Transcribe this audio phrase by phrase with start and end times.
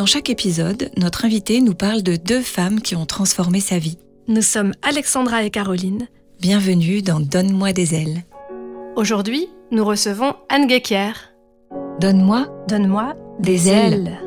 [0.00, 3.98] Dans chaque épisode, notre invité nous parle de deux femmes qui ont transformé sa vie.
[4.28, 6.08] Nous sommes Alexandra et Caroline.
[6.40, 8.24] Bienvenue dans Donne-moi des ailes.
[8.96, 11.12] Aujourd'hui, nous recevons Anne Guéquier.
[12.00, 14.18] Donne-moi Donne-moi des ailes.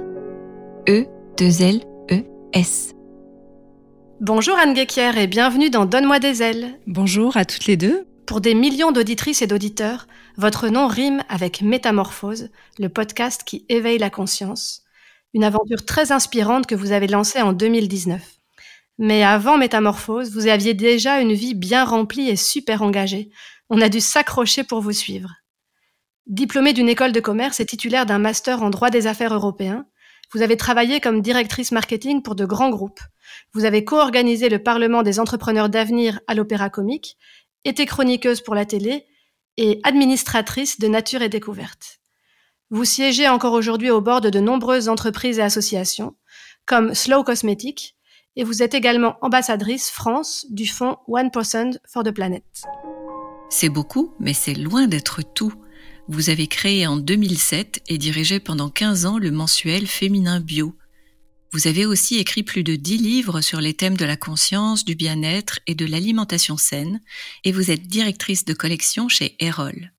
[0.88, 1.08] E,
[1.40, 1.82] deux L,
[2.12, 2.22] E,
[2.54, 2.94] S.
[4.22, 6.80] Bonjour Anne Guéquier et bienvenue dans Donne-moi des ailes.
[6.86, 8.06] Bonjour à toutes les deux.
[8.28, 10.06] Pour des millions d'auditrices et d'auditeurs,
[10.38, 14.83] votre nom rime avec Métamorphose, le podcast qui éveille la conscience
[15.34, 18.22] une aventure très inspirante que vous avez lancée en 2019.
[19.00, 23.32] Mais avant Métamorphose, vous aviez déjà une vie bien remplie et super engagée.
[23.70, 25.30] On a dû s'accrocher pour vous suivre.
[26.28, 29.86] Diplômée d'une école de commerce et titulaire d'un master en droit des affaires européens,
[30.34, 33.02] vous avez travaillé comme directrice marketing pour de grands groupes.
[33.54, 37.18] Vous avez co-organisé le Parlement des entrepreneurs d'avenir à l'Opéra Comique,
[37.66, 39.06] été chroniqueuse pour la télé
[39.58, 42.00] et administratrice de Nature et Découverte.
[42.74, 46.16] Vous siégez encore aujourd'hui au bord de nombreuses entreprises et associations,
[46.66, 47.96] comme Slow Cosmetics,
[48.36, 52.44] et vous êtes également ambassadrice France du fonds 1% for the Planet.
[53.52, 55.54] C'est beaucoup, mais c'est loin d'être tout.
[56.08, 60.76] Vous avez créé en 2007 et dirigé pendant 15 ans le mensuel Féminin Bio.
[61.52, 64.96] Vous avez aussi écrit plus de 10 livres sur les thèmes de la conscience, du
[64.96, 67.02] bien-être et de l'alimentation saine,
[67.44, 69.93] et vous êtes directrice de collection chez Erol.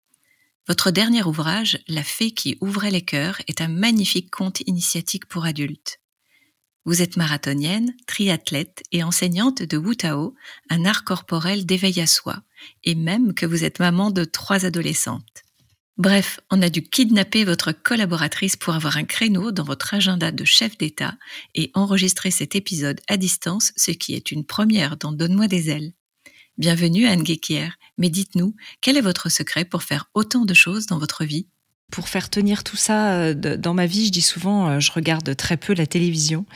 [0.66, 5.44] Votre dernier ouvrage, La fée qui ouvrait les cœurs, est un magnifique conte initiatique pour
[5.44, 6.00] adultes.
[6.86, 10.34] Vous êtes marathonienne, triathlète et enseignante de Wutao,
[10.70, 12.42] un art corporel d'éveil à soi,
[12.82, 15.42] et même que vous êtes maman de trois adolescentes.
[15.97, 20.44] Bref, on a dû kidnapper votre collaboratrice pour avoir un créneau dans votre agenda de
[20.44, 21.16] chef d'État
[21.54, 25.92] et enregistrer cet épisode à distance, ce qui est une première dans Donne-moi des ailes.
[26.56, 31.00] Bienvenue Anne Guéquier, mais dites-nous, quel est votre secret pour faire autant de choses dans
[31.00, 31.48] votre vie?
[31.91, 35.34] Pour faire tenir tout ça euh, dans ma vie, je dis souvent, euh, je regarde
[35.34, 36.47] très peu la télévision.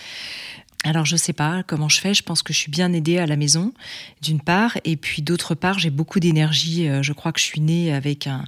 [0.84, 3.26] Alors je sais pas comment je fais, je pense que je suis bien aidée à
[3.26, 3.72] la maison
[4.22, 4.78] d'une part.
[4.84, 8.28] Et puis d'autre part, j'ai beaucoup d'énergie, euh, je crois que je suis née avec
[8.28, 8.44] un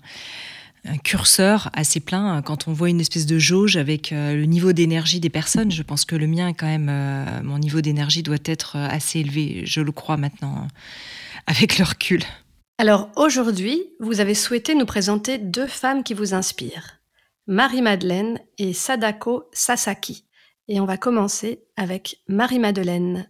[0.85, 2.43] un curseur assez plein.
[2.43, 6.05] Quand on voit une espèce de jauge avec le niveau d'énergie des personnes, je pense
[6.05, 6.91] que le mien, quand même,
[7.43, 9.63] mon niveau d'énergie doit être assez élevé.
[9.67, 10.69] Je le crois maintenant
[11.47, 12.23] avec le recul.
[12.81, 17.01] Alors aujourd'hui, vous avez souhaité nous présenter deux femmes qui vous inspirent,
[17.47, 20.25] Marie-Madeleine et Sadako Sasaki.
[20.67, 23.29] Et on va commencer avec Marie-Madeleine.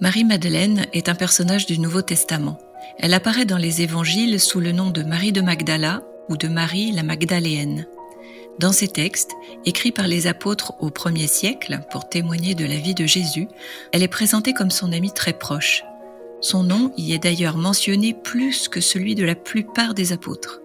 [0.00, 2.56] Marie-Madeleine est un personnage du Nouveau Testament.
[2.98, 6.92] Elle apparaît dans les évangiles sous le nom de Marie de Magdala ou de Marie
[6.92, 7.86] la Magdaléenne.
[8.58, 9.32] Dans ces textes,
[9.64, 13.48] écrits par les apôtres au premier siècle pour témoigner de la vie de Jésus,
[13.92, 15.84] elle est présentée comme son amie très proche,
[16.40, 20.60] son nom y est d'ailleurs mentionné plus que celui de la plupart des apôtres.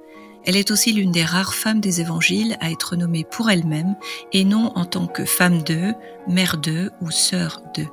[0.45, 3.95] Elle est aussi l'une des rares femmes des évangiles à être nommée pour elle-même
[4.33, 5.93] et non en tant que femme d'eux,
[6.27, 7.87] mère d'eux ou sœur d'eux.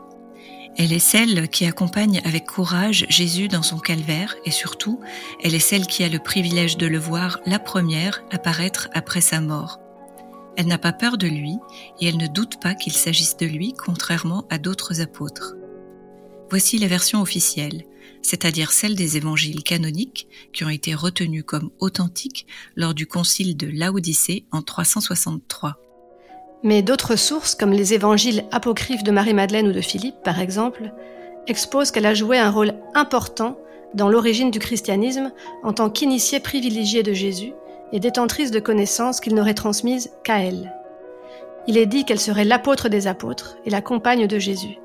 [0.77, 5.01] Elle est celle qui accompagne avec courage Jésus dans son calvaire et surtout,
[5.43, 9.41] elle est celle qui a le privilège de le voir la première apparaître après sa
[9.41, 9.79] mort.
[10.57, 11.57] Elle n'a pas peur de lui
[12.01, 15.55] et elle ne doute pas qu'il s'agisse de lui contrairement à d'autres apôtres.
[16.51, 17.85] Voici la version officielle,
[18.23, 23.69] c'est-à-dire celle des évangiles canoniques qui ont été retenus comme authentiques lors du concile de
[23.69, 25.81] Laodicée en 363.
[26.62, 30.93] Mais d'autres sources, comme les évangiles apocryphes de Marie-Madeleine ou de Philippe, par exemple,
[31.47, 33.56] exposent qu'elle a joué un rôle important
[33.94, 35.32] dans l'origine du christianisme
[35.62, 37.53] en tant qu'initiée privilégiée de Jésus
[37.93, 40.72] et détentrice de connaissances qu'il n'aurait transmises qu'à elle.
[41.66, 44.78] Il est dit qu'elle serait l'apôtre des apôtres et la compagne de Jésus.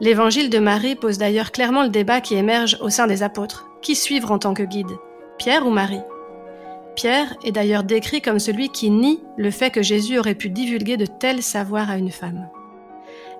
[0.00, 3.66] L'évangile de Marie pose d'ailleurs clairement le débat qui émerge au sein des apôtres.
[3.82, 4.90] Qui suivre en tant que guide?
[5.38, 6.00] Pierre ou Marie?
[6.94, 10.96] Pierre est d'ailleurs décrit comme celui qui nie le fait que Jésus aurait pu divulguer
[10.96, 12.48] de tels savoirs à une femme.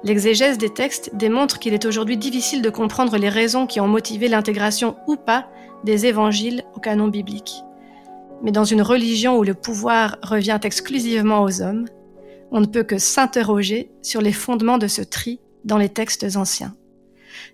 [0.04, 4.28] L'exégèse des textes démontre qu'il est aujourd'hui difficile de comprendre les raisons qui ont motivé
[4.28, 5.48] l'intégration ou pas
[5.84, 7.62] des évangiles au canon biblique.
[8.42, 11.86] Mais dans une religion où le pouvoir revient exclusivement aux hommes,
[12.50, 16.74] on ne peut que s'interroger sur les fondements de ce tri dans les textes anciens.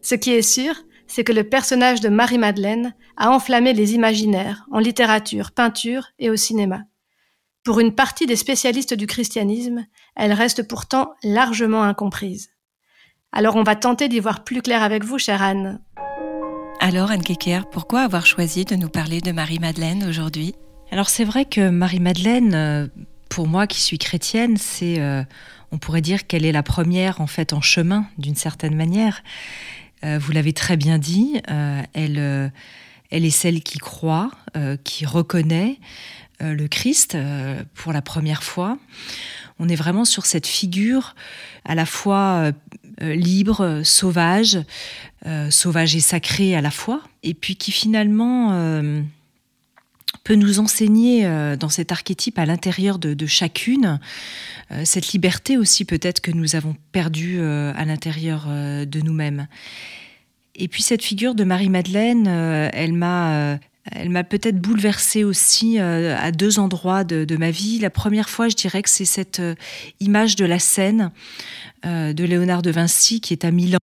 [0.00, 0.74] Ce qui est sûr,
[1.08, 6.36] c'est que le personnage de Marie-Madeleine a enflammé les imaginaires en littérature, peinture et au
[6.36, 6.82] cinéma.
[7.64, 12.50] Pour une partie des spécialistes du christianisme, elle reste pourtant largement incomprise.
[13.32, 15.80] Alors on va tenter d'y voir plus clair avec vous, chère Anne.
[16.80, 20.54] Alors Anne Keker, pourquoi avoir choisi de nous parler de Marie-Madeleine aujourd'hui?
[20.90, 22.86] Alors c'est vrai que Marie-Madeleine, euh,
[23.28, 25.22] pour moi qui suis chrétienne, c'est, euh,
[25.72, 29.22] on pourrait dire qu'elle est la première en fait en chemin d'une certaine manière.
[30.04, 31.40] Euh, vous l'avez très bien dit,
[31.92, 32.52] elle,
[33.10, 34.30] elle est celle qui croit,
[34.84, 35.78] qui reconnaît
[36.40, 37.16] le Christ
[37.74, 38.78] pour la première fois.
[39.58, 41.16] On est vraiment sur cette figure
[41.64, 42.52] à la fois
[43.00, 44.58] euh, libre, sauvage,
[45.24, 49.00] euh, sauvage et sacré à la fois, et puis qui finalement euh,
[50.24, 51.26] peut nous enseigner
[51.58, 53.98] dans cet archétype à l'intérieur de, chacune
[54.84, 59.46] cette liberté aussi peut-être que nous avons perdue à l'intérieur de nous-mêmes.
[60.54, 63.58] Et puis cette figure de Marie-Madeleine, elle m'a
[63.92, 67.78] elle m'a peut-être bouleversée aussi euh, à deux endroits de, ma vie.
[67.78, 69.54] La première fois, je dirais que c'est cette euh,
[70.00, 71.10] image de la scène
[71.86, 73.78] euh, de Léonard de Vinci qui est à Milan.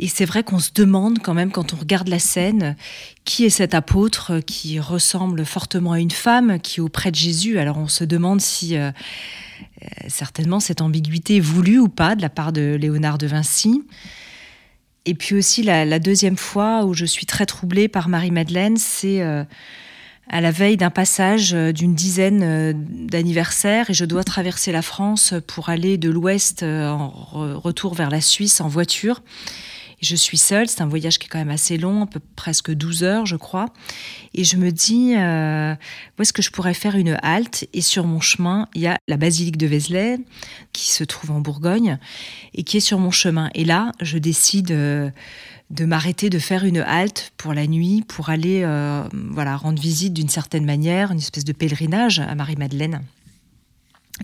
[0.00, 2.76] Et c'est vrai qu'on se demande quand même, quand on regarde la scène,
[3.24, 7.58] qui est cet apôtre qui ressemble fortement à une femme qui est auprès de Jésus?
[7.58, 8.76] Alors on se demande si
[10.06, 13.82] certainement cette ambiguïté est voulue ou pas de la part de Léonard de Vinci.
[15.08, 19.42] Et puis aussi la, deuxième fois où je suis très troublée par Marie-Madeleine, c'est euh,
[20.28, 24.82] à la veille d'un passage euh, d'une dizaine euh, d'anniversaires et je dois traverser la
[24.82, 29.22] France pour aller de l'ouest en retour vers la Suisse en voiture
[30.00, 33.26] je suis seule, c'est un voyage qui est quand même assez long, presque 12 heures,
[33.26, 33.66] je crois.
[34.32, 35.74] Et je me dis, euh,
[36.18, 37.66] où est-ce que je pourrais faire une halte?
[37.72, 40.18] Et sur mon chemin, il y a la basilique de Vézelay,
[40.72, 41.98] qui se trouve en Bourgogne,
[42.54, 43.50] et qui est sur mon chemin.
[43.54, 45.10] Et là, je décide euh,
[45.70, 50.12] de m'arrêter, de faire une halte pour la nuit, pour aller euh, voilà, rendre visite
[50.12, 53.02] d'une certaine manière, une espèce de pèlerinage à Marie-Madeleine.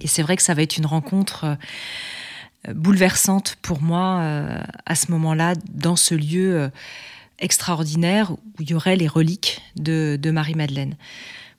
[0.01, 1.57] Et c'est vrai que ça va être une rencontre
[2.73, 6.69] bouleversante pour moi euh, à ce moment-là, dans ce lieu euh,
[7.39, 10.97] extraordinaire où il y aurait les reliques de, Marie-Madeleine.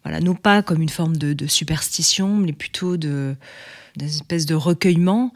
[0.04, 3.36] Voilà, non pas comme une forme de, superstition, mais plutôt de
[4.04, 5.32] espèce de recueillement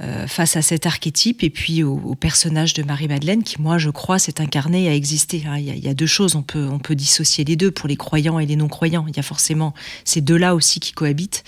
[0.00, 4.18] euh, face à cet archétype et puis au, personnage de Marie-Madeleine qui, moi, je crois,
[4.18, 5.42] s'est incarné, a existé.
[5.46, 5.58] Hein.
[5.58, 8.38] Il, y a, deux choses, on peut, on peut dissocier les deux pour les croyants
[8.38, 9.06] et les non-croyants.
[9.08, 9.74] Il y a forcément
[10.04, 11.44] ces deux-là aussi qui cohabitent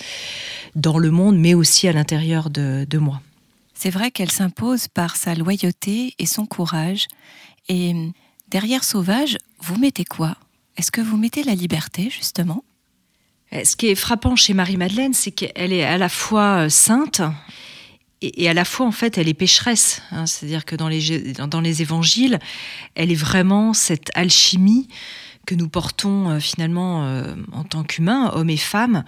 [0.74, 3.20] dans le monde, mais aussi à l'intérieur de moi.
[3.78, 7.08] C'est vrai qu'elle s'impose par sa loyauté et son courage.
[7.68, 7.94] Et
[8.48, 10.38] derrière Sauvage, vous mettez quoi?
[10.78, 12.64] Est-ce que vous mettez la liberté, justement?
[13.52, 17.20] Eh, Ce qui est frappant chez Marie-Madeleine, c'est qu'elle est à la fois euh, sainte
[18.22, 20.00] et, à la fois, en fait, elle est pécheresse.
[20.10, 20.24] Hein.
[20.24, 22.38] C'est-à-dire que dans les, dans les évangiles,
[22.94, 24.88] elle est vraiment cette alchimie
[25.46, 29.04] que nous portons euh, finalement euh, en tant qu'humains, hommes et femmes,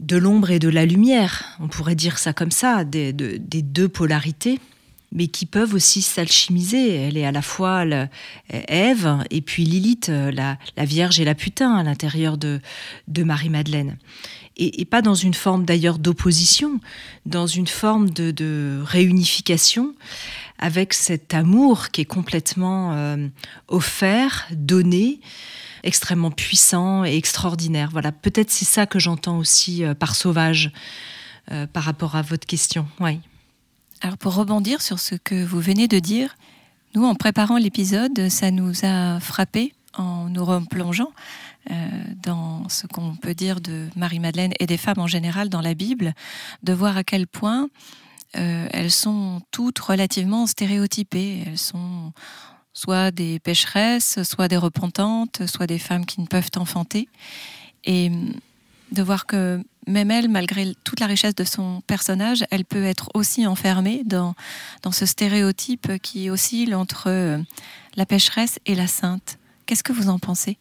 [0.00, 4.58] de l'ombre et de la lumière, on pourrait dire ça comme ça, des, deux polarités,
[5.12, 6.94] mais qui peuvent aussi s'alchimiser.
[6.94, 7.84] Elle est à la fois
[8.48, 12.60] Ève et puis Lilith, la, Vierge et la putain à l'intérieur de,
[13.08, 13.98] Marie-Madeleine.
[14.56, 16.80] Et, pas dans une forme d'ailleurs d'opposition,
[17.26, 19.94] dans une forme de, réunification
[20.58, 23.28] avec cet amour qui est complètement euh,
[23.68, 25.20] offert, donné,
[25.82, 27.90] extrêmement puissant et extraordinaire.
[27.92, 30.72] Voilà, peut-être c'est ça que j'entends aussi euh, par sauvage
[31.50, 32.86] euh, par rapport à votre question.
[33.00, 33.20] Oui.
[34.00, 36.36] Alors pour rebondir sur ce que vous venez de dire,
[36.94, 41.12] nous en préparant l'épisode, ça nous a frappé en nous replongeant
[41.70, 41.74] euh,
[42.22, 46.14] dans ce qu'on peut dire de Marie-Madeleine et des femmes en général dans la Bible,
[46.62, 47.68] de voir à quel point
[48.32, 51.42] elles sont toutes relativement stéréotypées.
[51.44, 52.12] Elles sont
[52.72, 57.08] soit des pécheresses, soit des repentantes, soit des femmes qui ne peuvent enfanter.
[57.84, 58.34] Et hum,
[58.92, 63.08] de voir que même elle, malgré toute la richesse de son personnage, elle peut être
[63.14, 64.34] aussi enfermée dans,
[64.82, 67.38] dans ce stéréotype qui oscille entre euh,
[67.96, 69.38] la pécheresse et la sainte.
[69.66, 70.58] Qu'est-ce que vous en pensez?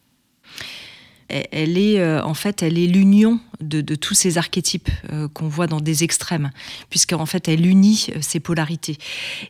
[1.29, 5.67] Elle est euh, en fait elle est l'union de, tous ces archétypes euh, qu'on voit
[5.67, 6.49] dans des extrêmes
[6.89, 8.97] puisqu'en fait elle unit euh, ces polarités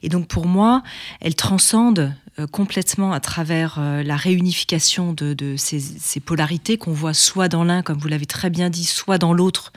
[0.04, 0.84] et donc pour moi
[1.22, 2.14] elle transcende
[2.52, 8.08] complètement à travers la réunification de, ces, polarités qu'on voit soit dans l'un comme vous
[8.08, 9.74] l'avez très bien dit soit dans l'autre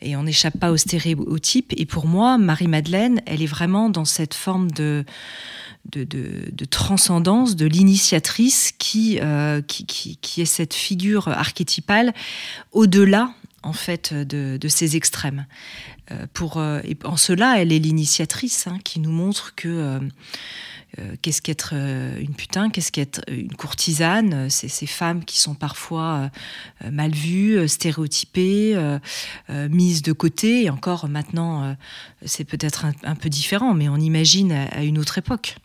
[0.00, 4.34] et on n'échappe pas aux stéréotypes et pour moi Marie-Madeleine elle est vraiment dans cette
[4.34, 5.04] forme de
[6.70, 12.12] transcendance, de l'initiatrice euh, qui, qui, est cette figure archétypale
[12.72, 15.46] au-delà en fait de, ces extrêmes.
[16.12, 20.00] Euh, pour, euh, en cela, elle est l'initiatrice hein, qui nous montre que
[21.22, 26.30] qu'est-ce qu'être une putain, qu'est-ce qu'être une courtisane, c'est ces femmes qui sont parfois
[26.90, 28.76] mal vues, stéréotypées,
[29.48, 30.64] mises de côté.
[30.64, 31.76] Et encore maintenant,
[32.24, 35.56] c'est peut-être un, peu différent, mais on imagine à une autre époque.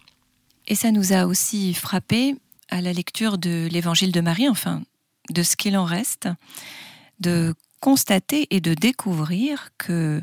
[0.68, 2.36] Et ça nous a aussi frappé
[2.70, 4.82] à la lecture de l'évangile de Marie, enfin
[5.30, 6.30] de ce qu'il en reste,
[7.20, 10.22] de constater et de découvrir que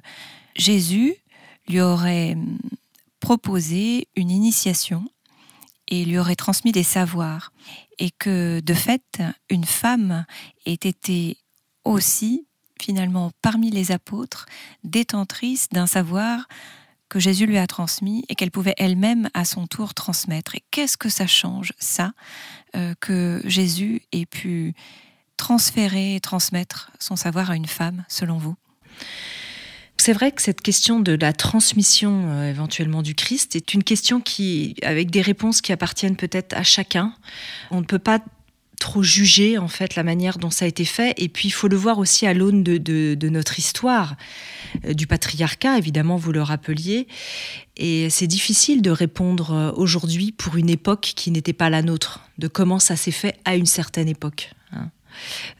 [0.57, 1.15] Jésus
[1.69, 2.37] lui aurait
[3.21, 5.05] proposé une initiation
[5.89, 7.53] et lui aurait transmis des savoirs,
[7.99, 10.27] et que de fait, une femme
[10.67, 11.39] ait été
[11.85, 12.47] aussi,
[12.81, 14.47] finalement, parmi les apôtres,
[14.85, 16.47] détentrice d'un savoir
[17.09, 20.55] que Jésus lui a transmis et qu'elle pouvait elle-même à son tour transmettre.
[20.55, 22.13] Et qu'est-ce que ça change, ça,
[22.77, 24.75] euh, que Jésus ait pu
[25.39, 28.57] transférer et transmettre son savoir à une femme, selon vous?
[30.01, 34.21] C'est vrai que cette question de la transmission euh, éventuellement du Christ est une question
[34.21, 37.13] qui, avec des réponses qui appartiennent peut-être à chacun.
[37.71, 38.21] On ne peut pas
[38.79, 41.69] trop juger en fait la manière dont ça a été fait et puis il faut
[41.69, 44.15] le voir aussi à l'aune de, notre histoire
[44.85, 47.09] euh, du patriarcat évidemment vous le rappeliez
[47.77, 52.21] et c'est difficile de répondre euh, aujourd'hui pour une époque qui n'était pas la nôtre
[52.39, 54.91] de comment ça s'est fait à une certaine époque hein.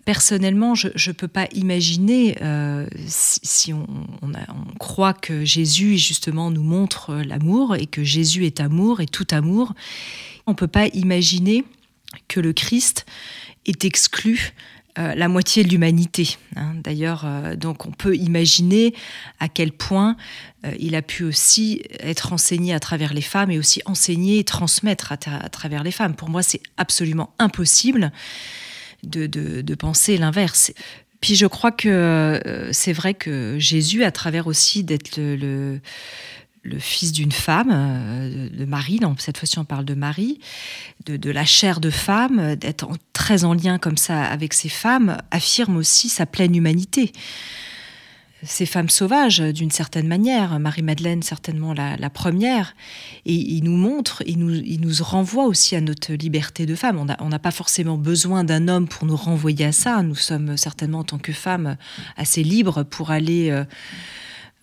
[0.05, 3.87] Personnellement, je ne peux pas imaginer, euh, si, on,
[4.79, 9.75] croit que Jésus justement nous montre l'amour et que Jésus est amour et tout amour,
[10.47, 11.65] on ne peut pas imaginer
[12.29, 13.07] que le Christ
[13.67, 14.55] est exclu
[14.99, 16.37] euh, la moitié de l'humanité.
[16.57, 16.75] Hein.
[16.83, 18.95] D'ailleurs, euh, donc on peut imaginer
[19.41, 20.17] à quel point
[20.81, 25.13] il a pu aussi être enseigné à travers les femmes et aussi enseigner et transmettre
[25.13, 25.17] à
[25.49, 26.17] travers les femmes.
[26.17, 28.11] Pour moi, c'est absolument impossible
[29.03, 30.73] de, penser l'inverse.
[31.21, 35.81] Puis je crois que euh, c'est vrai que Jésus, à travers aussi d'être le,
[36.79, 40.39] fils d'une femme, euh, de Marie, donc cette fois-ci on parle de Marie,
[41.07, 45.77] de, la chair de femme, d'être très en lien comme ça avec ces femmes, affirme
[45.77, 47.13] aussi sa pleine humanité
[48.43, 52.75] ces femmes sauvages, d'une certaine manière, Marie-Madeleine certainement la, première,
[53.27, 57.05] et il nous montre, il nous, il nous renvoie aussi à notre liberté de femme.
[57.19, 61.01] On n'a pas forcément besoin d'un homme pour nous renvoyer à ça, nous sommes certainement
[61.01, 61.77] en tant que femmes
[62.17, 63.51] assez libres pour aller...
[63.51, 63.65] Euh,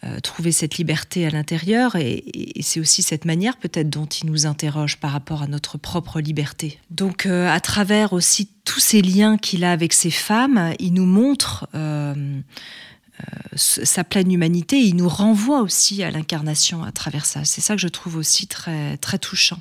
[0.04, 2.26] euh, trouver cette liberté à l'intérieur et,
[2.60, 6.80] c'est aussi cette manière peut-être dont il nous interroge par rapport à notre propre liberté.
[6.92, 11.06] Donc euh, à travers aussi tous ces liens qu'il a avec ces femmes, il nous
[11.06, 11.68] montre
[13.56, 14.78] sa pleine humanité.
[14.78, 17.46] il nous renvoie aussi à l'incarnation à travers ça.
[17.46, 19.60] C'est ça que je trouve aussi très, très touchant.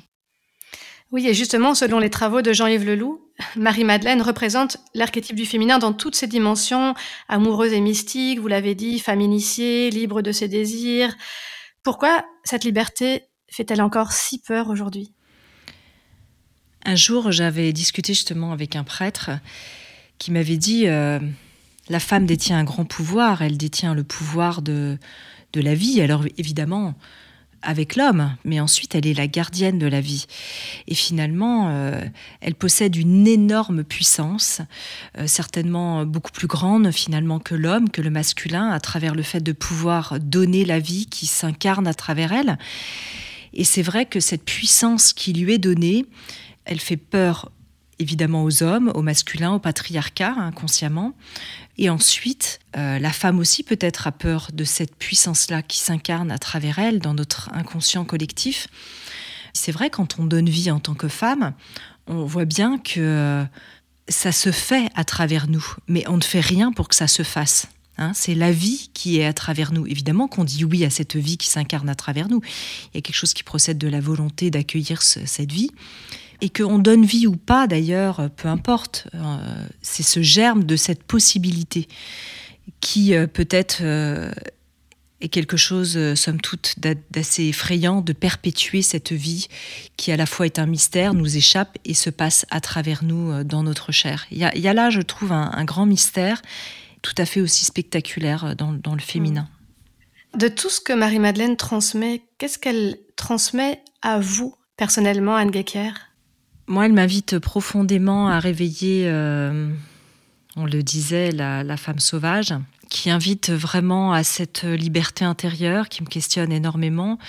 [1.11, 3.21] Oui, et justement, selon les travaux de Jean-Yves Leloup,
[3.55, 6.93] Marie-Madeleine représente l'archétype du féminin dans toutes ses dimensions,
[7.29, 11.15] amoureuse et mystique, vous l'avez dit, femme initiée, libre de ses désirs.
[11.83, 15.13] Pourquoi cette liberté fait-elle encore si peur aujourd'hui?
[16.83, 19.31] Un jour, j'avais discuté justement avec un prêtre
[20.17, 21.19] qui m'avait dit euh,
[21.89, 24.97] la femme détient un grand pouvoir, elle détient le pouvoir de,
[25.53, 26.95] la vie, alors évidemment
[27.61, 30.25] avec l'homme, mais ensuite elle est la gardienne de la vie.
[30.87, 32.03] Et finalement, euh,
[32.41, 34.61] elle possède une énorme puissance,
[35.17, 39.39] euh, certainement beaucoup plus grande finalement que l'homme, que le masculin, à travers le fait
[39.39, 42.57] de pouvoir donner la vie qui s'incarne à travers elle.
[43.53, 46.05] Et c'est vrai que cette puissance qui lui est donnée,
[46.65, 47.51] elle fait peur
[47.99, 51.13] évidemment aux hommes, au masculin, au patriarcat, inconsciemment.
[51.77, 56.37] Et ensuite, euh, la femme aussi peut-être a peur de cette puissance-là qui s'incarne à
[56.37, 58.67] travers elle dans notre inconscient collectif.
[59.53, 61.53] C'est vrai, quand on donne vie en tant que femme,
[62.07, 63.45] on voit bien que
[64.07, 67.23] ça se fait à travers nous, mais on ne fait rien pour que ça se
[67.23, 67.67] fasse.
[67.97, 68.11] Hein.
[68.13, 69.87] c'est la vie qui est à travers nous.
[69.87, 72.41] Évidemment qu'on dit oui à cette vie qui s'incarne à travers nous.
[72.93, 75.71] Il y a quelque chose qui procède de la volonté d'accueillir cette vie
[76.45, 79.37] et qu'on donne vie ou pas d'ailleurs, peu importe, euh,
[79.81, 81.87] c'est ce germe de cette possibilité
[82.81, 84.31] qui euh, peut-être euh,
[85.21, 89.47] est quelque chose, somme toute, d'assez effrayant de perpétuer cette vie
[89.97, 93.43] qui à la fois est un mystère, nous échappe et se passe à travers nous
[93.43, 94.27] dans notre chair.
[94.29, 96.43] Il y a, là, je trouve, un, grand mystère
[97.01, 99.47] tout à fait aussi spectaculaire dans, le féminin.
[100.37, 105.91] De tout ce que Marie-Madeleine transmet, qu'est-ce qu'elle transmet à vous personnellement, Anne Gecker
[106.67, 109.69] moi, elle m'invite profondément à réveiller, euh,
[110.55, 112.53] on le disait, la, femme sauvage,
[112.89, 117.19] qui invite vraiment à cette liberté intérieure, qui me questionne énormément.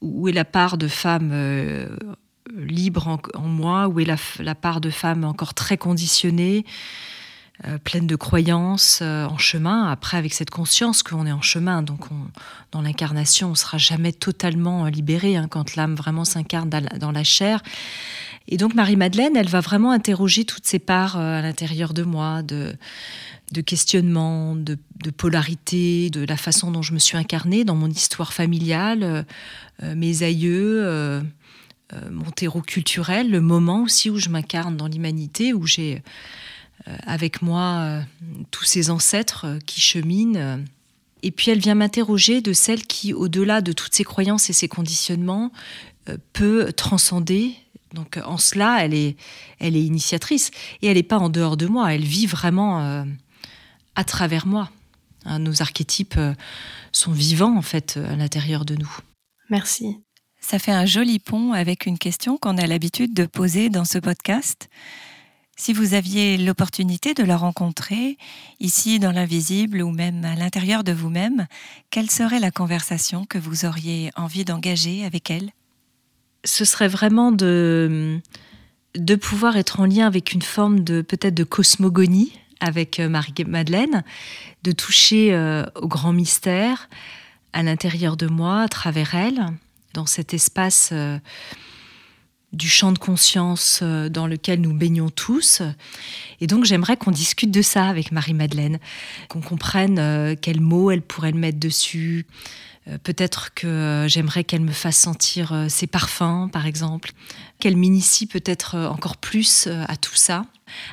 [0.00, 1.88] Où est la part de femme euh,
[2.56, 4.06] libre en, moi Où est
[4.38, 6.64] la, part de femme encore très conditionnée
[7.82, 9.90] pleine de croyances, en chemin.
[9.90, 12.06] Après, avec cette conscience qu'on est en chemin, donc
[12.70, 17.60] dans l'incarnation, on sera jamais totalement libéré hein, quand l'âme vraiment s'incarne dans la chair.
[18.48, 22.74] Et donc Marie-Madeleine, elle va vraiment interroger toutes ces parts à l'intérieur de moi, de,
[23.52, 24.78] de questionnement, de,
[25.16, 29.26] polarité, de la façon dont je me suis incarnée dans mon histoire familiale,
[29.82, 31.22] mes aïeux,
[31.94, 36.02] euh, mon terreau culturel, le moment aussi où je m'incarne dans l'humanité, où j'ai
[36.86, 38.02] euh, avec moi euh,
[38.50, 40.60] tous ces ancêtres qui cheminent.
[41.22, 44.68] Et puis elle vient m'interroger de celle qui, au-delà de toutes ces croyances et ces
[44.68, 45.50] conditionnements,
[46.32, 47.54] peut transcender.
[47.94, 49.16] Donc en cela, elle est,
[49.58, 50.50] elle est initiatrice.
[50.82, 53.04] Et elle n'est pas en dehors de moi, elle vit vraiment
[53.94, 54.70] à travers moi.
[55.24, 56.18] Hein, nos archétypes
[56.92, 58.90] sont vivants en fait à l'intérieur de nous.
[59.50, 59.98] Merci.
[60.40, 63.98] Ça fait un joli pont avec une question qu'on a l'habitude de poser dans ce
[63.98, 64.68] podcast.
[65.56, 68.16] Si vous aviez l'opportunité de la rencontrer,
[68.60, 71.48] ici dans l'invisible ou même à l'intérieur de vous-même,
[71.90, 75.50] quelle serait la conversation que vous auriez envie d'engager avec elle?
[76.44, 78.20] Ce serait vraiment de,
[78.94, 84.02] de pouvoir être en lien avec une forme de peut-être de cosmogonie avec euh, Marie-Madeleine,
[84.64, 86.88] de toucher euh, au grand mystère
[87.52, 89.46] à l'intérieur de moi, à travers elle,
[89.94, 91.18] dans cet espace euh,
[92.52, 95.60] du champ de conscience dans lequel nous baignons tous.
[96.40, 98.78] Et donc j'aimerais qu'on discute de ça avec Marie-Madeleine,
[99.28, 102.26] qu'on comprenne quels mots elle pourrait mettre dessus.
[103.02, 107.12] Peut-être que j'aimerais qu'elle me fasse sentir ses parfums, par exemple,
[107.58, 110.46] qu'elle m'initie peut-être encore plus à tout ça,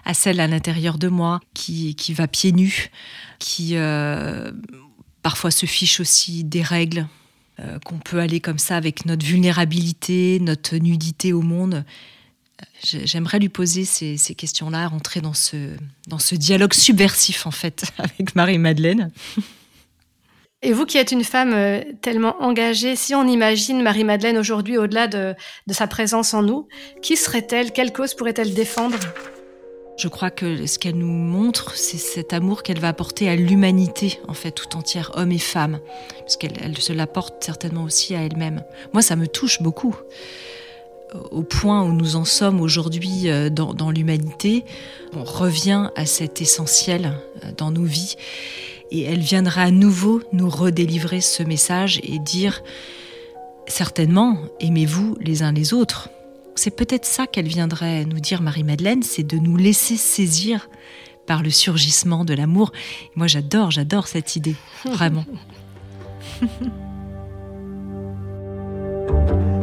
[0.04, 2.92] à celle à l'intérieur de moi qui, qui va pieds nus,
[3.40, 3.76] qui
[5.22, 7.08] parfois se fiche aussi des règles,
[7.62, 11.86] euh, qu'on peut aller comme ça avec notre vulnérabilité, notre nudité au monde.
[12.84, 18.36] J'aimerais lui poser ces, questions-là, rentrer dans ce, dans ce dialogue subversif en fait avec
[18.36, 19.10] Marie-Madeleine.
[20.62, 25.08] Et vous qui êtes une femme euh, tellement engagée, si on imagine Marie-Madeleine aujourd'hui au-delà
[25.08, 25.36] de,
[25.70, 26.68] sa présence en nous,
[27.02, 27.72] qui serait-elle?
[27.72, 28.98] Quelle cause pourrait-elle défendre?
[29.98, 34.20] Je crois que ce qu'elle nous montre, c'est cet amour qu'elle va apporter à l'humanité,
[34.28, 35.80] en fait, tout entière, hommes et femmes,
[36.20, 38.64] parce qu'elle se l'apporte certainement aussi à elle-même.
[38.92, 39.96] Moi, ça me touche beaucoup.
[41.32, 44.66] Au point où nous en sommes aujourd'hui euh, dans, dans l'humanité,
[45.14, 48.16] on revient à cet essentiel euh, dans nos vies,
[48.92, 52.64] et elle viendra à nouveau nous redélivrer ce message et dire,
[53.68, 56.10] certainement, aimez-vous les uns les autres
[56.56, 60.70] c'est peut-être ça qu'elle viendrait nous dire, Marie-Madeleine, c'est de nous laisser saisir
[61.28, 62.72] par le surgissement de l'amour.
[63.16, 65.26] Moi, j'adore, j'adore cette idée, vraiment.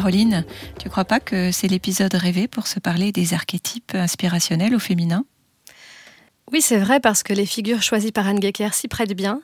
[0.00, 0.46] Caroline,
[0.78, 5.26] tu crois pas que c'est l'épisode rêvé pour se parler des archétypes inspirationnels au féminin?
[6.50, 9.42] Oui, c'est vrai parce que les figures choisies par Anne Gecker s'y prêtent bien.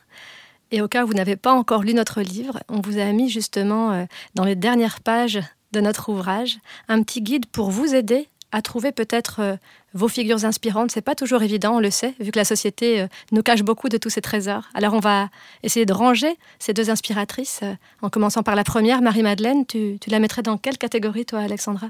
[0.71, 3.29] Et au cas où vous n'avez pas encore lu notre livre, on vous a mis
[3.29, 5.41] justement euh, dans les dernières pages
[5.73, 6.57] de notre ouvrage
[6.89, 9.57] un petit guide pour vous aider à trouver peut-être euh,
[9.97, 10.91] vos figures inspirantes.
[10.93, 13.89] C'est pas toujours évident, on le sait, vu que la société euh, nous cache beaucoup
[13.89, 14.65] de tous ces trésors.
[14.75, 15.31] Alors on va
[15.63, 19.67] essayer de ranger ces deux inspiratrices, euh, en commençant par la première, Marie-Madeleine.
[19.67, 21.89] Tu, la mettrais dans quelle catégorie, toi, Alexandra?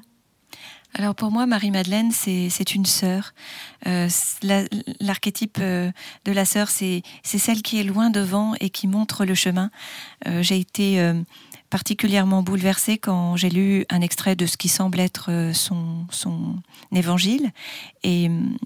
[0.95, 3.35] Alors pour moi, Marie-Madeleine, c'est une sœur.
[3.85, 5.93] L'archétype de
[6.33, 9.71] la sœur, c'est celle qui est loin devant et qui montre le chemin.
[10.25, 11.13] J'ai été
[11.71, 16.57] particulièrement bouleversée quand j'ai lu un extrait de ce qui semble être euh, son, son
[16.93, 17.51] évangile.
[18.03, 18.57] Et hum,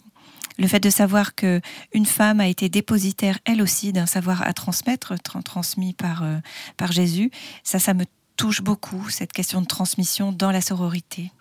[0.58, 1.60] le fait de savoir que
[1.92, 6.36] une femme a été dépositaire, elle aussi, d'un savoir à transmettre, transmis par, euh,
[6.76, 7.30] par Jésus,
[7.64, 8.04] ça, ça me
[8.36, 11.32] touche beaucoup, cette question de transmission dans la sororité.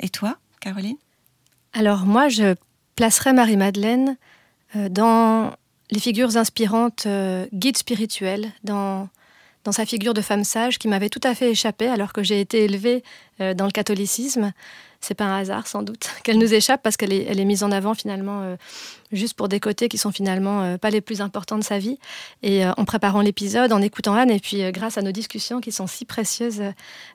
[0.00, 0.96] Et toi, Caroline?
[1.72, 2.54] Alors moi, je
[2.96, 4.16] placerais Marie-Madeleine
[4.74, 5.52] euh, dans
[5.92, 7.06] les figures inspirantes
[7.52, 9.08] guides spirituels, dans
[9.66, 12.40] dans sa figure de femme sage qui m'avait tout à fait échappé alors que j'ai
[12.40, 13.02] été élevée
[13.40, 14.52] euh, dans le catholicisme.
[15.00, 17.94] C'est pas un hasard sans doute qu'elle nous échappe parce qu'elle est, mise en avant
[17.94, 18.56] finalement euh,
[19.10, 21.98] juste pour des côtés qui sont finalement euh, pas les plus importants de sa vie.
[22.44, 25.88] Et en préparant l'épisode, en écoutant Anne et puis grâce à nos discussions qui sont
[25.88, 26.62] si précieuses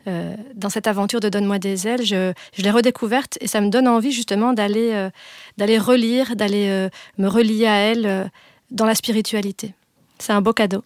[0.06, 3.88] dans cette aventure de Donne-moi des ailes, je, je l'ai redécouverte et ça me donne
[3.88, 5.10] envie justement d'aller
[5.58, 8.30] d'aller relire, d'aller me relier à elle
[8.72, 9.74] dans la spiritualité.
[10.20, 10.84] C'est un beau cadeau.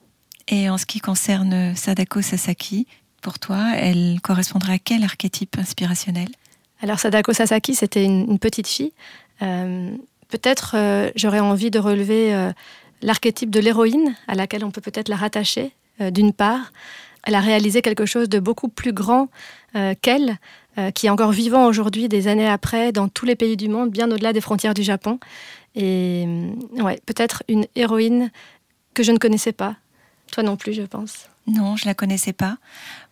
[0.47, 2.87] Et en ce qui concerne Sadako Sasaki,
[3.21, 6.27] pour toi, elle correspondrait à quel archétype inspirationnel?
[6.81, 8.93] Alors Sadako Sasaki, c'était une, petite fille.
[9.41, 9.89] Euh,
[10.29, 12.51] peut-être euh, j'aurais envie de relever euh,
[13.01, 16.71] l'archétype de l'héroïne, à laquelle on peut peut-être la rattacher, d'une part.
[17.23, 19.29] Elle a réalisé quelque chose de beaucoup plus grand
[20.01, 20.37] qu'elle,
[20.93, 24.11] qui est encore vivant aujourd'hui, des années après, dans tous les pays du monde, bien
[24.11, 25.19] au-delà des frontières du Japon.
[25.73, 26.27] Et
[26.77, 28.29] ouais, peut-être une héroïne
[28.93, 29.77] que je ne connaissais pas,
[30.31, 31.29] toi non plus, je pense.
[31.47, 32.57] Non, je la connaissais pas.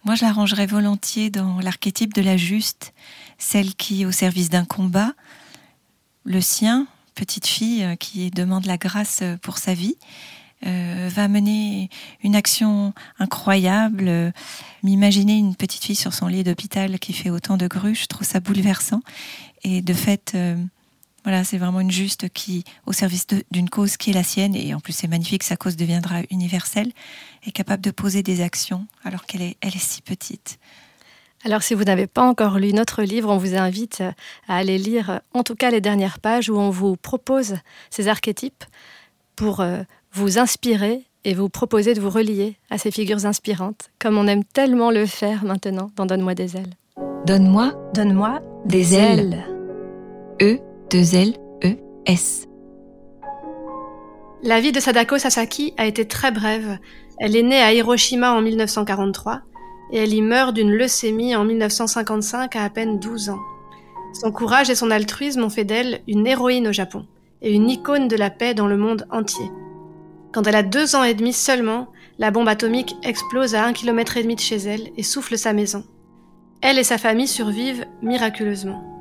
[0.06, 2.94] Moi, je la rangerais volontiers dans l'archétype de la juste,
[3.38, 5.14] celle qui, au service d'un combat,
[6.26, 9.98] le sien, petite fille euh, qui demande la grâce euh, pour sa vie,
[10.66, 11.90] euh, va mener
[12.24, 14.34] une action incroyable.
[14.82, 18.26] M'imaginer une petite fille sur son lit d'hôpital qui fait autant de grues, je trouve
[18.26, 19.02] ça bouleversant.
[19.64, 20.38] Et de fait,
[21.24, 24.74] voilà, c'est vraiment une juste qui, au service d'une cause qui est la sienne, et
[24.74, 26.92] en plus c'est magnifique, sa cause deviendra universelle,
[27.46, 30.60] est capable de poser des actions alors qu'elle est, elle est si petite.
[31.46, 34.02] Alors si vous n'avez pas encore lu notre livre, on vous invite
[34.48, 37.56] à aller lire en tout cas les dernières pages où on vous propose
[37.90, 38.64] ces archétypes
[39.36, 39.84] pour euh,
[40.14, 44.44] vous inspirer et vous proposer de vous relier à ces figures inspirantes, comme on aime
[44.44, 46.76] tellement le faire maintenant dans Donne-moi des ailes.
[47.26, 49.46] Donne-moi, donne-moi des, ailes.
[50.42, 50.60] E
[54.44, 56.78] La vie de Sadako Sasaki a été très brève.
[57.18, 59.42] Elle est née à Hiroshima en 1943
[59.92, 63.40] et elle y meurt d'une leucémie en 1955 à à peine 12 ans.
[64.14, 67.08] Son courage et son altruisme ont fait d'elle une héroïne au Japon
[67.42, 69.50] et une icône de la paix dans le monde entier.
[70.32, 71.88] Quand elle a deux ans et demi seulement,
[72.20, 75.54] la bombe atomique explose à un kilomètre et demi de chez elle et souffle sa
[75.54, 75.86] maison.
[76.62, 78.93] Elle et sa famille survivent miraculeusement.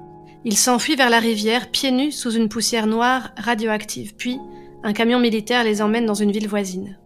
[0.45, 4.39] Il s'enfuit vers la rivière, pieds nus sous une poussière noire radioactive, puis
[4.83, 6.99] un camion militaire les emmène dans une ville voisine.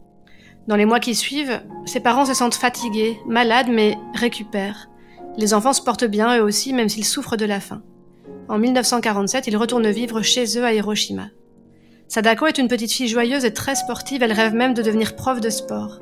[0.69, 4.89] Dans les mois qui suivent, ses parents se sentent fatigués, malades, mais récupèrent.
[5.37, 7.83] Les enfants se portent bien eux aussi, même s'ils souffrent de la faim.
[8.49, 11.29] En 1947, ils retournent vivre chez eux à Hiroshima.
[12.09, 15.41] Sadako est une petite fille joyeuse et très sportive, elle rêve même de devenir prof
[15.41, 16.01] de sport.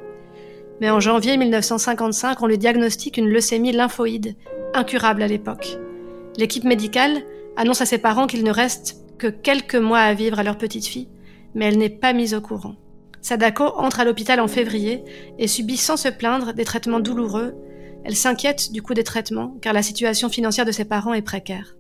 [0.80, 4.36] Mais en janvier 1955, on lui diagnostique une leucémie lymphoïde,
[4.74, 5.78] incurable à l'époque.
[6.36, 7.22] L'équipe médicale
[7.56, 10.86] annonce à ses parents qu'il ne reste que quelques mois à vivre à leur petite
[10.86, 11.08] fille,
[11.54, 12.76] mais elle n'est pas mise au courant.
[13.20, 15.02] Sadako entre à l'hôpital en février
[15.38, 17.54] et subit sans se plaindre des traitements douloureux.
[18.04, 21.76] Elle s'inquiète du coût des traitements car la situation financière de ses parents est précaire.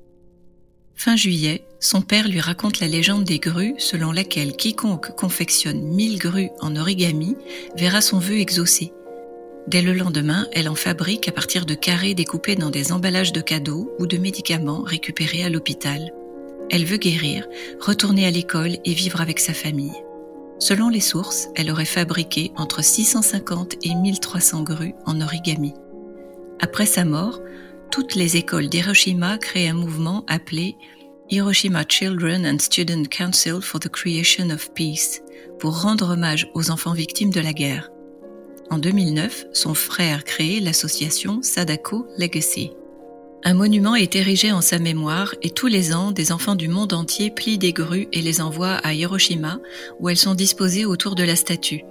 [0.94, 6.18] Fin juillet, son père lui raconte la légende des grues selon laquelle quiconque confectionne mille
[6.18, 7.36] grues en origami
[7.76, 8.92] verra son vœu exaucé
[9.66, 13.40] Dès le lendemain, elle en fabrique à partir de carrés découpés dans des emballages de
[13.40, 16.12] cadeaux ou de médicaments récupérés à l'hôpital.
[16.70, 17.46] Elle veut guérir,
[17.80, 20.02] retourner à l'école et vivre avec sa famille.
[20.58, 25.74] Selon les sources, elle aurait fabriqué entre 650 et 1300 grues en origami.
[26.60, 27.40] Après sa mort,
[27.90, 30.76] toutes les écoles d'Hiroshima créent un mouvement appelé
[31.30, 35.22] Hiroshima Children and Student Council for the Creation of Peace
[35.58, 37.93] pour rendre hommage aux enfants victimes de la guerre.
[38.70, 42.72] En 2009, son frère crée l'association Sadako Legacy.
[43.44, 46.94] Un monument est érigé en sa mémoire et tous les ans, des enfants du monde
[46.94, 49.60] entier plient des grues et les envoient à Hiroshima,
[50.00, 51.84] où elles sont disposées autour de la statue.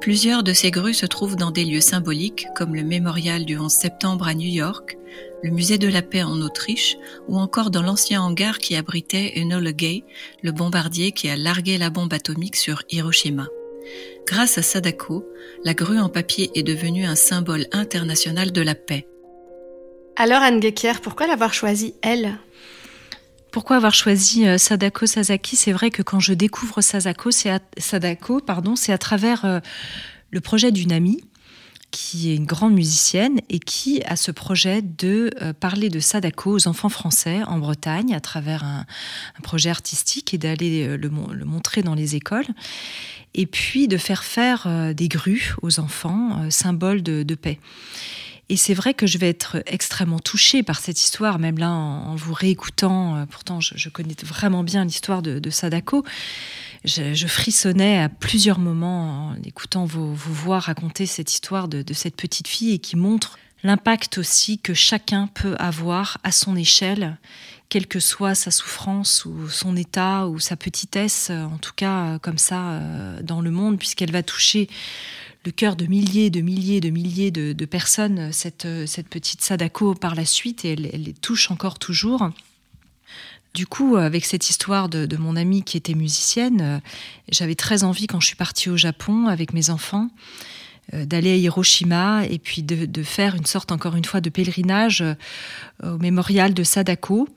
[0.00, 3.72] Plusieurs de ces grues se trouvent dans des lieux symboliques comme le mémorial du 11
[3.72, 4.96] septembre à New York,
[5.42, 9.72] le musée de la paix en Autriche ou encore dans l'ancien hangar qui abritait Enola
[9.72, 10.04] Gay,
[10.42, 13.48] le bombardier qui a largué la bombe atomique sur Hiroshima.
[14.28, 15.26] Grâce à Sadako,
[15.64, 19.08] la grue en papier est devenue un symbole international de la paix.
[20.16, 22.38] Alors Anne Gekier, pourquoi l'avoir choisie, elle?
[23.52, 25.56] Pourquoi avoir choisi euh, Sadako Sasaki?
[25.56, 29.60] C'est vrai que quand je découvre Sadako, c'est à, Sadako, pardon, c'est à travers euh,
[30.30, 31.22] le projet d'une amie
[31.90, 36.52] qui est une grande musicienne et qui a ce projet de euh, parler de Sadako
[36.52, 38.84] aux enfants français en Bretagne à travers un,
[39.42, 42.44] projet artistique et d'aller le, montrer dans les écoles
[43.34, 47.58] et puis de faire faire euh, des grues aux enfants, euh, symbole de, paix.
[48.48, 52.16] Et c'est vrai que je vais être extrêmement touchée par cette histoire, même là en,
[52.16, 56.04] vous réécoutant, euh, pourtant je, connais vraiment bien l'histoire de, Sadako.
[56.84, 62.48] je, frissonnais à plusieurs moments en écoutant vos, voix raconter cette histoire de, cette petite
[62.48, 67.18] fille et qui montre l'impact aussi que chacun peut avoir à son échelle,
[67.68, 72.38] quelle que soit sa souffrance ou son état ou sa petitesse, en tout cas comme
[72.38, 74.68] ça euh, dans le monde, puisqu'elle va toucher
[75.44, 78.66] le cœur de milliers, de milliers, de milliers de, personnes, cette,
[79.08, 82.30] petite Sadako par la suite, et elle, les touche encore toujours.
[83.54, 86.78] Du coup, avec cette histoire de, mon amie qui était musicienne, euh,
[87.30, 90.57] j'avais très envie, quand je suis partie au Japon avec mes enfants, euh,
[90.92, 95.14] d'aller à Hiroshima et puis de, faire une sorte, encore une fois, de pèlerinage euh,
[95.82, 97.28] au mémorial de Sadako.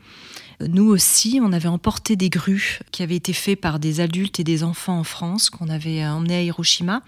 [0.68, 4.44] Nous aussi, on avait emporté des grues qui avaient été faites par des adultes et
[4.44, 7.02] des enfants en France, qu'on avait emmenés à Hiroshima.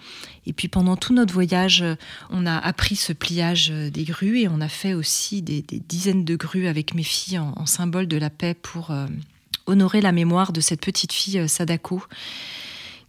[0.48, 1.84] Et puis pendant tout notre voyage,
[2.32, 6.36] on a appris ce pliage des grues et on a fait aussi des, dizaines de
[6.36, 9.06] grues avec mes filles en, symbole de la paix pour euh,
[9.68, 12.02] honorer la mémoire de cette petite fille euh, Sadako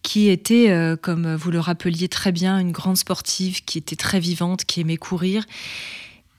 [0.05, 4.21] qui était, euh, comme vous le rappeliez très bien, une grande sportive, qui était très
[4.21, 5.45] vivante, qui aimait courir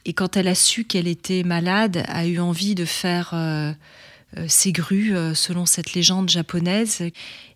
[0.07, 3.73] et quand elle a su qu'elle était malade, a eu envie de faire euh,
[4.37, 7.01] euh, ses grues selon cette légende japonaise.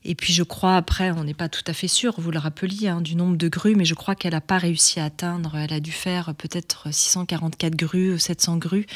[0.04, 2.88] Et puis je crois, après, on n'est pas tout à fait sûr, vous le rappeliez,
[2.88, 5.56] hein, du nombre de grues, mais je crois qu'elle n'a pas réussi à atteindre.
[5.56, 8.88] Elle a dû faire peut-être 644 grues, 700 grues.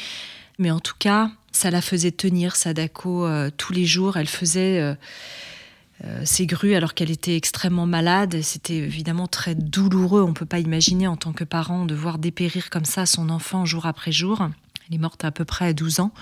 [0.58, 4.16] Mais en tout cas, ça la faisait tenir, Sadako, tous les jours.
[4.16, 4.96] Elle faisait
[6.24, 8.40] ses euh, grues alors qu'elle était extrêmement malade.
[8.42, 10.22] C'était évidemment très douloureux.
[10.22, 13.30] On ne peut pas imaginer en tant que parent de voir dépérir comme ça son
[13.30, 14.48] enfant jour après jour.
[14.88, 16.12] Elle est morte à, peu près à 12 ans.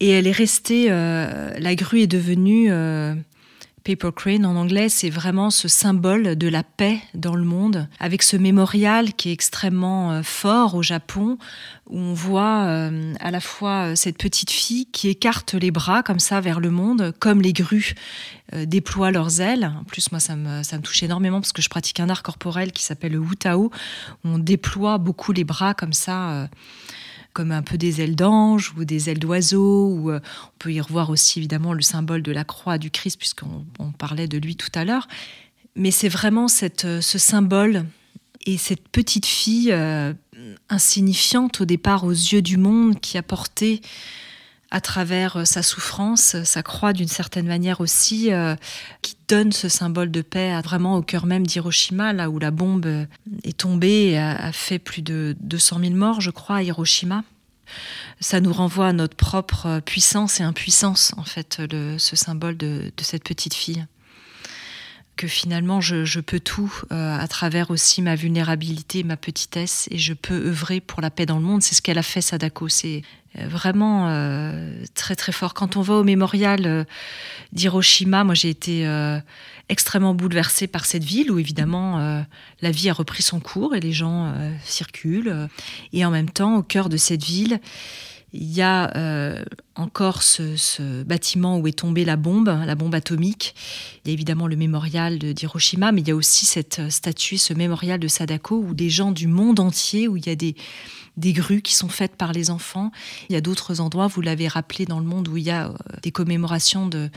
[0.00, 3.14] Et elle est restée, euh, la grue est devenue euh,
[3.84, 8.22] Paper Crane en anglais, c'est vraiment ce symbole de la paix dans le monde, avec
[8.22, 11.38] ce mémorial qui est extrêmement euh, fort au Japon,
[11.88, 16.02] où on voit euh, à la fois euh, cette petite fille qui écarte les bras
[16.02, 17.94] comme ça vers le monde, comme les grues
[18.66, 19.72] déploient leurs ailes.
[19.80, 22.22] En plus, moi, ça me, ça me touche énormément parce que je pratique un art
[22.22, 23.70] corporel qui s'appelle le Wutao, où
[24.28, 26.48] on déploie beaucoup les bras comme ça
[27.32, 29.88] comme un peu des ailes d'ange ou des ailes d'oiseau.
[29.88, 33.18] Ou euh, on peut y revoir aussi évidemment le symbole de la croix du Christ,
[33.18, 35.08] puisqu'on parlait de lui tout à l'heure.
[35.76, 37.86] Mais c'est vraiment cette, euh, ce symbole
[38.44, 40.12] et cette petite fille euh,
[40.68, 43.80] insignifiante au départ aux yeux du monde qui a porté
[44.72, 48.30] à travers sa souffrance, sa croix d'une certaine manière aussi,
[49.02, 53.06] qui donne ce symbole de paix vraiment au cœur même d'Hiroshima, là où la bombe
[53.44, 57.22] est tombée et a, fait plus de 200 000 morts, je crois, à Hiroshima.
[58.20, 61.60] Ça nous renvoie à notre propre puissance et impuissance, en fait,
[61.98, 63.86] ce symbole de cette petite fille
[65.16, 70.14] que finalement je, peux tout euh, à travers aussi ma vulnérabilité, ma petitesse, et je
[70.14, 71.62] peux œuvrer pour la paix dans le monde.
[71.62, 72.68] C'est ce qu'elle a fait, Sadako.
[72.68, 73.02] C'est
[73.38, 75.54] euh, vraiment euh, très très fort.
[75.54, 76.86] Quand on va au mémorial
[77.52, 78.86] d'Hiroshima, moi j'ai été
[79.68, 82.24] extrêmement bouleversée par cette ville où évidemment
[82.60, 85.48] la vie a repris son cours et les gens circulent.
[85.92, 87.60] et en même temps, au cœur de cette ville,
[88.34, 93.54] il y a euh, encore ce, bâtiment où est tombée la bombe, la bombe atomique.
[94.04, 97.52] Il y a évidemment le mémorial d'Hiroshima, mais il y a aussi cette statue, ce
[97.52, 100.56] mémorial de Sadako, où des gens du monde entier, où il y a des,
[101.16, 102.90] des grues qui sont faites par les enfants.
[103.28, 105.68] Il y a d'autres endroits, vous l'avez rappelé, dans le monde où il y a
[105.68, 107.10] euh, des commémorations de,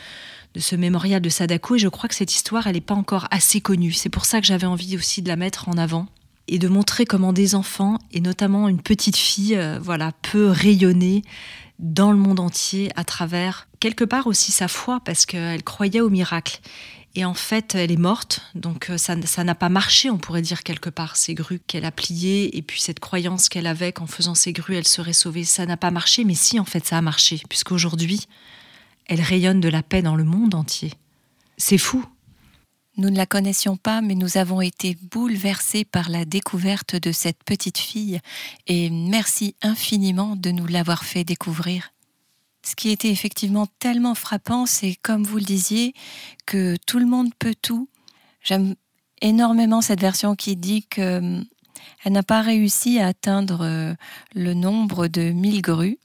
[0.54, 1.76] de ce mémorial de Sadako.
[1.76, 3.94] Et je crois que cette histoire, elle n'est pas encore assez connue.
[3.94, 6.08] C'est pour ça que j'avais envie aussi de la mettre en avant
[6.48, 11.24] et de montrer comment des enfants, et notamment une petite fille, euh, voilà, peut rayonner
[11.80, 16.10] dans le monde entier à travers quelque part aussi sa foi, parce qu'elle croyait au
[16.10, 16.60] miracle.
[17.18, 20.64] Et en fait, elle est morte, donc euh, ça, n'a pas marché, on pourrait dire
[20.64, 24.36] quelque part, ces grues qu'elle a pliées, et puis cette croyance qu'elle avait qu'en faisant
[24.36, 27.02] ces grues, elle serait sauvée, ça n'a pas marché, mais si, en fait, ça a
[27.02, 28.28] marché, puisqu'aujourd'hui,
[29.06, 30.92] elle rayonne de la paix dans le monde entier.
[31.58, 32.06] C'est fou,
[32.98, 37.44] nous ne la connaissions pas, mais nous avons été bouleversés par la découverte de cette
[37.44, 38.20] petite fille
[38.68, 41.92] et merci infiniment de nous l'avoir fait découvrir.
[42.64, 45.94] Ce qui était effectivement tellement frappant, c'est comme vous le disiez,
[46.46, 47.90] que tout le monde peut tout.
[48.42, 48.76] J'aime
[49.22, 51.46] énormément cette version qui dit que hum,
[52.04, 53.94] elle n'a pas réussi à atteindre euh,
[54.34, 56.00] le nombre de mille grues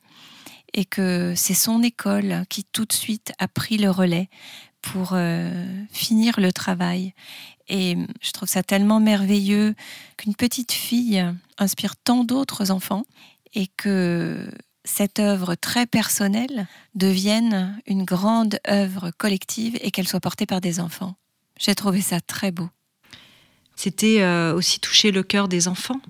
[0.72, 4.28] et que c'est son école qui tout de suite a pris le relais
[4.82, 5.50] pour euh,
[5.92, 7.14] finir le travail.
[7.68, 9.74] Et je trouve ça tellement merveilleux
[10.16, 11.24] qu'une petite fille
[11.58, 13.04] inspire tant d'autres enfants
[13.54, 14.50] et que
[14.84, 20.80] cette œuvre très personnelle devienne une grande œuvre collective et qu'elle soit portée par des
[20.80, 21.14] enfants.
[21.58, 22.68] J'ai trouvé ça très beau.
[23.76, 26.00] C'était euh, aussi toucher le cœur des enfants?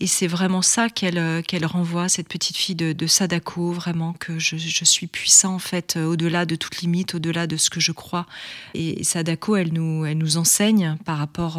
[0.00, 4.56] Et c'est vraiment ça qu'elle qu'elle renvoie, cette petite fille de, Sadako, vraiment que je,
[4.84, 8.26] suis puissant en fait, au-delà de toute limite, au-delà de ce que je crois.
[8.74, 11.58] Et Sadako, elle nous, elle nous enseigne par rapport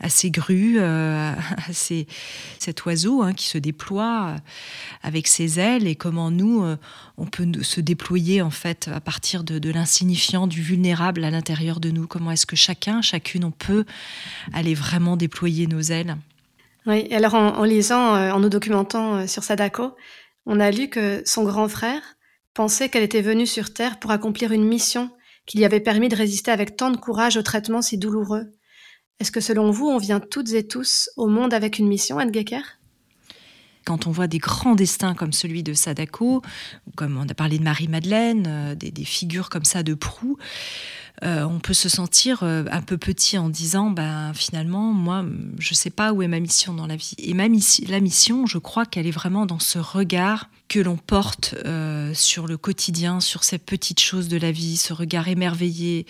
[0.00, 4.38] à ces grues, euh, à cet oiseau hein, qui se déploie euh,
[5.02, 6.76] avec ses ailes et comment nous, euh,
[7.16, 11.90] on peut se déployer en fait à partir de, l'insignifiant, du vulnérable à l'intérieur de
[11.90, 12.06] nous.
[12.06, 13.84] Comment est-ce que chacun, chacune, on peut
[14.52, 16.16] aller vraiment déployer nos ailes?
[16.88, 19.94] Oui, alors en, lisant, en nous documentant sur Sadako,
[20.46, 22.00] on a lu que son grand frère
[22.54, 25.10] pensait qu'elle était venue sur Terre pour accomplir une mission
[25.46, 28.46] qui lui avait permis de résister avec tant de courage au traitement si douloureux.
[29.20, 32.32] Est-ce que selon vous, on vient toutes et tous au monde avec une mission, Anne
[32.32, 32.62] Gecker
[33.84, 36.42] quand on voit des grands destins comme celui de Sadako,
[36.94, 40.36] comme on a parlé de Marie-Madeleine, euh, des, figures comme ça de proue,
[41.24, 45.24] euh, on peut se sentir euh, un peu petit en disant ben finalement moi
[45.58, 47.48] je sais pas où est ma mission dans la vie et ma
[47.88, 52.46] la mission je crois qu'elle est vraiment dans ce regard que l'on porte euh, sur
[52.46, 56.04] le quotidien, sur ces petites choses de la vie, ce regard émerveillé,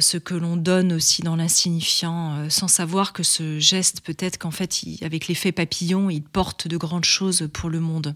[0.00, 4.80] ce que l'on donne aussi dans l'insignifiant, sans savoir que ce geste, peut-être qu'en fait,
[5.02, 8.14] avec l'effet papillon, il porte de grandes choses pour le monde.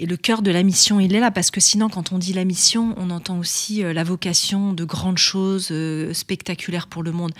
[0.00, 2.32] Et le cœur de la mission, il est là, parce que sinon, quand on dit
[2.32, 7.12] la mission, on entend aussi euh, la vocation de grandes choses euh, spectaculaires pour le
[7.12, 7.32] monde.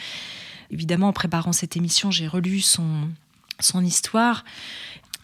[0.70, 3.08] Évidemment, en préparant cette émission, j'ai relu son,
[3.60, 4.44] son histoire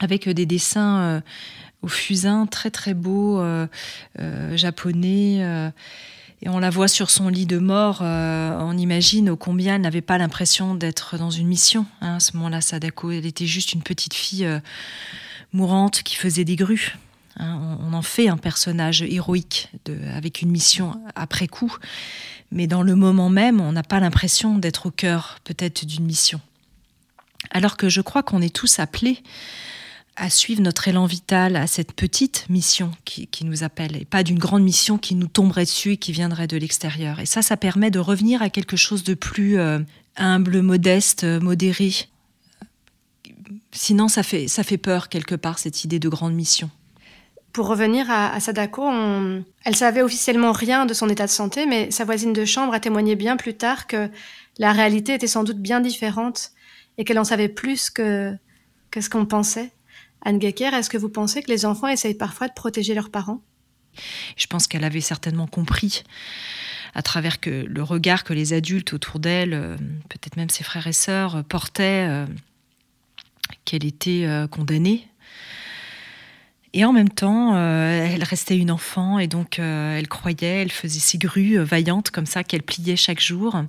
[0.01, 1.21] avec des dessins euh,
[1.83, 3.45] au fusain très très beaux,
[4.55, 5.73] japonais.
[6.41, 7.99] et on la voit sur son lit de mort.
[8.01, 11.85] on imagine au combien elle n'avait pas l'impression d'être dans une mission.
[12.01, 14.49] Hein, à ce moment-là, Sadako, elle était juste une petite fille
[15.53, 16.97] mourante qui faisait des grues.
[17.39, 19.71] Hein, on, en fait un personnage héroïque
[20.15, 21.75] avec une mission après coup,
[22.51, 26.41] mais dans le moment même, on n'a pas l'impression d'être au cœur peut-être d'une mission.
[27.51, 29.23] Alors que je crois qu'on est tous appelés
[30.17, 34.39] à suivre notre élan vital à cette petite mission qui, nous appelle, et pas d'une
[34.39, 37.21] grande mission qui nous tomberait dessus et qui viendrait de l'extérieur.
[37.21, 39.81] Et ça, ça permet de revenir à quelque chose de plus euh,
[40.17, 41.93] humble, modeste, modéré.
[43.73, 46.71] Sinon, ça fait, ça fait peur quelque part, cette idée de grande mission.
[47.57, 48.87] Pour revenir à, Sadako,
[49.65, 52.81] elle savait officiellement rien de son état de santé, mais sa voisine de chambre a
[52.81, 54.11] témoigné bien plus tard que
[54.59, 56.51] la réalité était sans doute bien différente
[56.99, 58.37] et qu'elle en savait plus que,
[58.95, 59.71] ce qu'on pensait.
[60.23, 63.41] Anne Gecker, est-ce que vous pensez que les enfants essayent parfois de protéger leurs parents?
[64.37, 66.03] Je pense qu'elle avait certainement compris
[66.95, 69.77] à travers que le regard que les adultes autour d'elle, euh,
[70.11, 72.27] peut-être même ses frères et sœurs, portaient, euh,
[73.65, 75.09] qu'elle était euh, condamnée
[76.77, 80.71] et en même temps, euh, elle restait une enfant et donc euh, elle croyait, elle
[80.71, 83.65] faisait ses grues euh, vaillantes comme ça qu'elle pliait chaque jour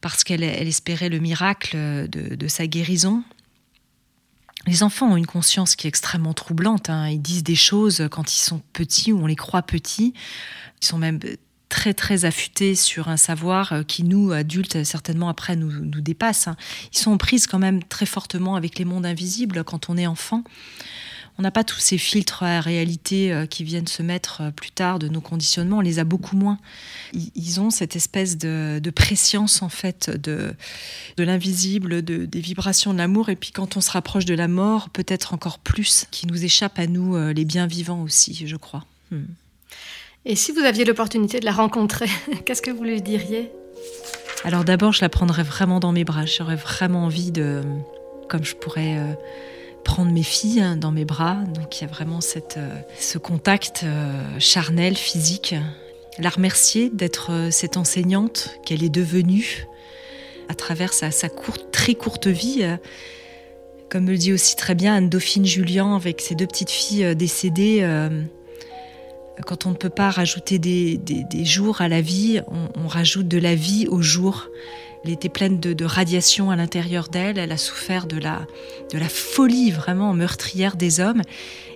[0.00, 1.76] parce qu'elle espérait le miracle
[2.08, 3.24] de, sa guérison.
[4.68, 6.90] Les enfants ont une conscience qui est extrêmement troublante.
[6.90, 7.08] Hein.
[7.08, 10.14] Ils disent des choses quand ils sont petits ou on les croit petits.
[10.80, 11.18] Ils sont même
[11.68, 16.46] très très affûtés sur un savoir qui nous adultes certainement après nous, nous dépasse.
[16.46, 16.56] Hein.
[16.92, 20.44] Ils sont prises quand même très fortement avec les mondes invisibles quand on est enfant
[21.38, 24.70] on n'a pas tous ces filtres à réalité euh, qui viennent se mettre euh, plus
[24.70, 26.58] tard de nos conditionnements, on les a beaucoup moins.
[27.14, 30.54] Ils ont cette espèce de, de préscience en fait de,
[31.16, 34.48] de l'invisible, de, des vibrations de l'amour, et puis quand on se rapproche de la
[34.48, 38.56] mort, peut-être encore plus, qui nous échappe à nous, euh, les bien vivants aussi, je
[38.56, 38.84] crois.
[39.10, 39.24] Hmm.
[40.24, 42.06] Et si vous aviez l'opportunité de la rencontrer,
[42.44, 43.50] qu'est-ce que vous lui diriez?
[44.44, 46.26] Alors d'abord, je la prendrais vraiment dans mes bras.
[46.26, 47.62] J'aurais vraiment envie de,
[48.28, 48.98] comme je pourrais
[49.82, 51.36] prendre mes filles hein, dans mes bras.
[51.54, 55.54] Donc il y a vraiment cette, euh, ce contact euh, charnel, physique.
[56.18, 59.66] La remercier d'être euh, cette enseignante qu'elle est devenue
[60.48, 62.66] à travers sa, courte, très courte vie.
[63.88, 67.80] Comme me le dit aussi très bien Anne-Dauphine Julien avec ses deux petites filles décédées.
[69.46, 72.42] Quand on ne peut pas rajouter des, des, jours à la vie,
[72.74, 74.48] on, rajoute de la vie au jour.
[75.04, 77.38] Elle était pleine de, radiation à l'intérieur d'elle.
[77.38, 78.46] Elle a souffert de la,
[78.92, 81.22] de la folie vraiment meurtrière des hommes.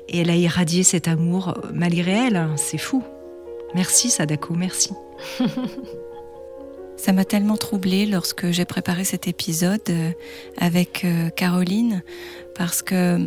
[0.09, 2.49] Et elle a irradié cet amour malgré elle.
[2.57, 3.03] C'est fou.
[3.75, 4.91] Merci Sadako, merci.
[6.97, 10.11] Ça m'a tellement troublée lorsque j'ai préparé cet épisode euh,
[10.57, 12.03] avec euh, Caroline,
[12.55, 13.19] parce que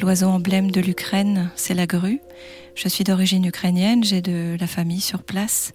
[0.00, 2.20] l'oiseau emblème de l'Ukraine, c'est la grue.
[2.74, 5.72] Je suis d'origine ukrainienne, j'ai de la famille sur place.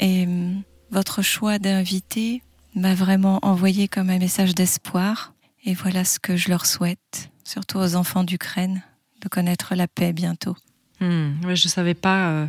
[0.00, 2.42] Et hum, votre choix d'inviter
[2.74, 5.32] m'a vraiment envoyé comme un message d'espoir.
[5.64, 8.82] Et voilà ce que je leur souhaite, surtout aux enfants d'Ukraine,
[9.22, 10.56] de connaître la paix bientôt.
[11.00, 12.28] Hmm, je ne savais pas.
[12.28, 12.46] Euh,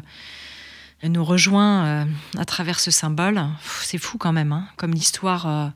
[1.01, 2.05] elle nous rejoint euh,
[2.37, 3.41] à travers ce symbole.
[3.83, 5.67] C'est fou quand même, hein, comme l'histoire euh,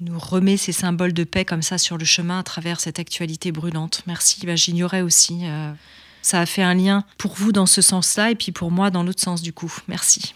[0.00, 3.52] nous remet ces symboles de paix comme ça sur le chemin à travers cette actualité
[3.52, 4.02] brûlante.
[4.06, 4.44] Merci.
[4.46, 5.44] Bah, J'ignorais aussi.
[6.22, 9.02] Ça a fait un lien pour vous dans ce sens-là et puis pour moi dans
[9.02, 9.72] l'autre sens du coup.
[9.88, 10.34] Merci.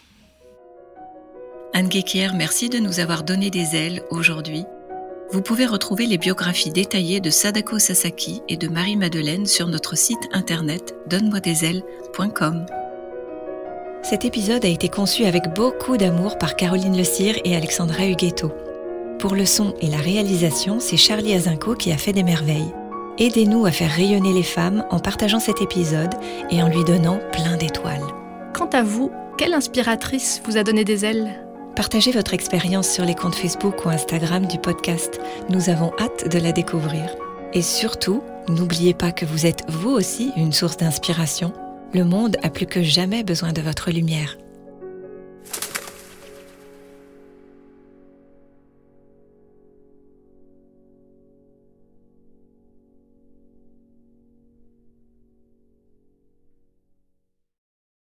[1.73, 4.65] Anne Guéquière, merci de nous avoir donné des ailes aujourd'hui.
[5.31, 10.29] Vous pouvez retrouver les biographies détaillées de Sadako Sasaki et de Marie-Madeleine sur notre site
[10.33, 12.67] internet donne-moi-des-ailes.com.
[14.03, 18.53] Cet épisode a été conçu avec beaucoup d'amour par Caroline Le Cire et Alexandra Huguetto.
[19.19, 22.73] Pour le son et la réalisation, c'est Charlie Azinco qui a fait des merveilles.
[23.19, 26.13] Aidez-nous à faire rayonner les femmes en partageant cet épisode
[26.51, 28.05] et en lui donnant plein d'étoiles.
[28.53, 31.43] Quant à vous, quelle inspiratrice vous a donné des ailes?
[31.75, 35.19] Partagez votre expérience sur les comptes Facebook ou Instagram du podcast.
[35.49, 37.05] Nous avons hâte de la découvrir.
[37.55, 41.55] Et surtout, n'oubliez pas que vous êtes vous aussi une source d'inspiration.
[41.95, 44.37] Le monde a plus que jamais besoin de votre lumière.